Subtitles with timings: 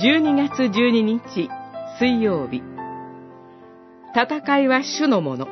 [0.00, 1.50] 12月12日
[1.98, 2.62] 水曜日。
[4.14, 5.48] 戦いは主のもの。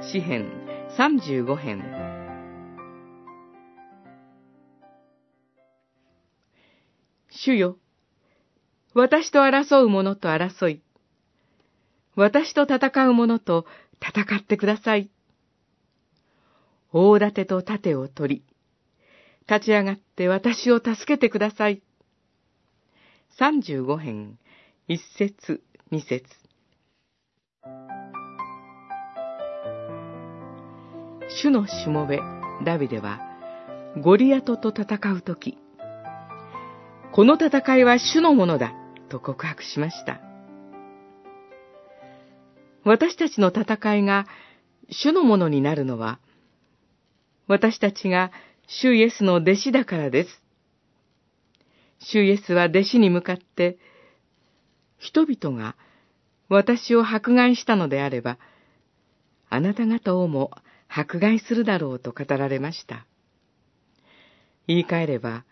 [0.00, 0.50] 詩編
[0.96, 1.84] 35編。
[7.28, 7.76] 主よ
[8.94, 10.80] 私と争う者と争い。
[12.16, 13.66] 私と戦う者と
[14.00, 15.10] 戦ってください。
[16.94, 18.44] 大盾と盾を取り
[19.46, 21.82] 立ち上がって私を助けてください。
[23.38, 24.38] 35編、
[24.88, 25.62] 1節、
[25.92, 26.24] 2節
[31.28, 32.20] 主のしもべ、
[32.64, 33.20] ダビデは、
[34.02, 35.56] ゴリアトと戦うとき、
[37.12, 38.74] この戦いは主のものだ、
[39.08, 40.20] と告白しました。
[42.84, 44.26] 私たちの戦いが
[44.90, 46.18] 主のものになるのは、
[47.46, 48.32] 私たちが
[48.66, 50.49] 主イエスの弟子だからです。
[52.00, 53.78] 主イエスは弟子に向かって、
[54.98, 55.76] 人々が
[56.48, 58.38] 私を迫害したのであれば、
[59.48, 60.50] あなた方をも
[60.88, 63.06] 迫害するだろうと語られました。
[64.66, 65.44] 言い換えれば、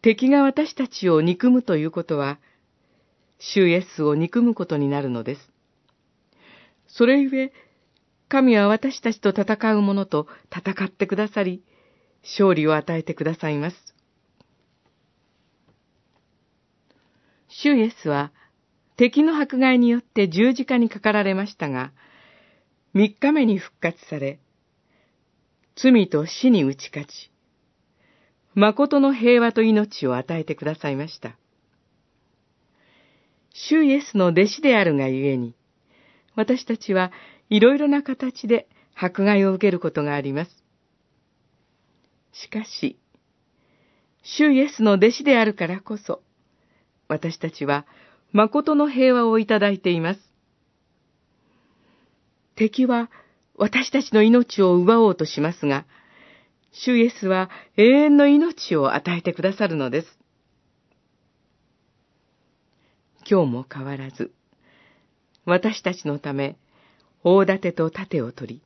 [0.00, 2.38] 敵が私たちを憎むということは、
[3.38, 5.52] 主イエスを憎むことになるのです。
[6.86, 7.52] それゆえ、
[8.28, 11.62] 神は私たちと戦う者と戦ってくださり、
[12.22, 13.97] 勝利を与えてくださいます。
[17.60, 18.32] 主イエスは
[18.96, 21.92] 敵の迫害によって十字架にかかられましたが、
[22.94, 24.38] 三日目に復活され、
[25.74, 27.32] 罪と死に打ち勝ち、
[28.54, 31.36] 誠の平和と命を与えてくださいました。
[33.52, 35.54] 主イエスの弟子であるがゆえに、
[36.36, 37.10] 私たちは
[37.50, 40.64] いろいろな形で迫害を受けることがあります。
[42.32, 43.00] しかし、
[44.22, 46.22] 主イエスの弟子であるからこそ、
[47.08, 47.86] 私たちは
[48.32, 50.20] 誠の平和をいただいています。
[52.54, 53.10] 敵は
[53.56, 55.86] 私たちの命を奪おうとしますが、
[56.72, 60.18] 主イエスは永遠の命を与えてくださるのです。
[63.28, 64.32] 今日も変わらず、
[65.44, 66.56] 私たちのため、
[67.24, 68.62] 大盾と盾を取り、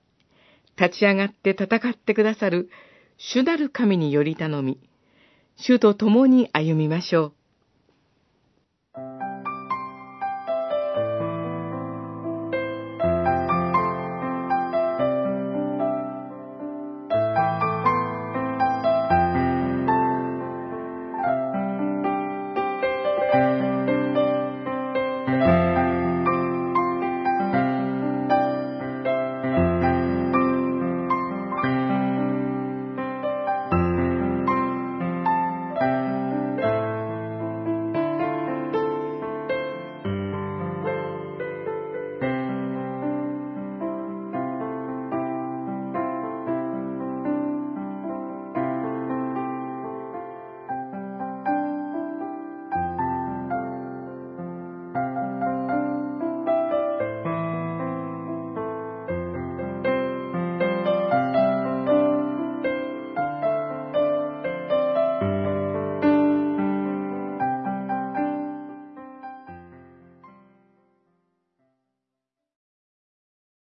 [0.79, 2.71] 立ち上がって戦ってくださる
[3.19, 4.79] 主なる神により頼み、
[5.57, 7.42] 主と共に歩みましょう。